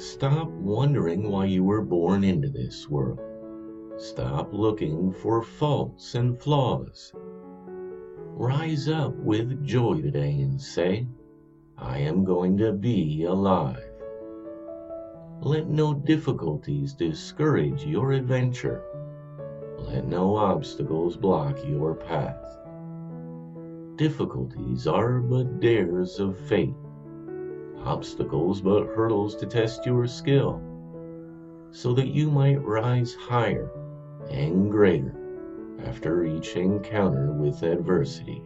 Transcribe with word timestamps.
Stop 0.00 0.48
wondering 0.48 1.30
why 1.30 1.44
you 1.44 1.62
were 1.62 1.82
born 1.82 2.24
into 2.24 2.48
this 2.48 2.88
world. 2.88 3.20
Stop 3.98 4.48
looking 4.50 5.12
for 5.12 5.42
faults 5.42 6.14
and 6.14 6.40
flaws. 6.40 7.12
Rise 8.32 8.88
up 8.88 9.14
with 9.16 9.62
joy 9.62 10.00
today 10.00 10.40
and 10.40 10.58
say, 10.58 11.06
I 11.76 11.98
am 11.98 12.24
going 12.24 12.56
to 12.56 12.72
be 12.72 13.24
alive. 13.24 13.92
Let 15.42 15.68
no 15.68 15.92
difficulties 15.92 16.94
discourage 16.94 17.84
your 17.84 18.12
adventure. 18.12 18.82
Let 19.80 20.06
no 20.06 20.34
obstacles 20.34 21.18
block 21.18 21.58
your 21.66 21.94
path. 21.94 22.42
Difficulties 23.96 24.86
are 24.86 25.20
but 25.20 25.60
dares 25.60 26.18
of 26.20 26.38
fate, 26.48 26.74
obstacles 27.84 28.60
but 28.60 28.86
hurdles 28.86 29.34
to 29.36 29.46
test 29.46 29.86
your 29.86 30.06
skill, 30.06 30.60
so 31.70 31.92
that 31.94 32.08
you 32.08 32.30
might 32.30 32.64
rise 32.64 33.14
higher 33.14 33.70
and 34.30 34.70
greater 34.70 35.14
after 35.84 36.24
each 36.24 36.56
encounter 36.56 37.32
with 37.32 37.62
adversity. 37.62 38.42